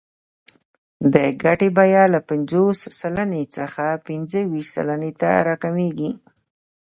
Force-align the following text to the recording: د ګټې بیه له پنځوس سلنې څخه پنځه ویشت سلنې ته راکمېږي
د 1.13 1.15
ګټې 1.43 1.69
بیه 1.77 2.03
له 2.13 2.19
پنځوس 2.29 2.79
سلنې 2.99 3.43
څخه 3.57 3.85
پنځه 4.07 4.39
ویشت 4.51 4.71
سلنې 4.75 5.11
ته 5.21 5.29
راکمېږي 5.47 6.11